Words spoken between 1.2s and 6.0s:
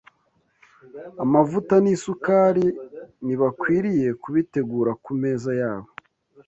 amavuta, n’isukari, ntibakwiriye kubitegura ku meza yabo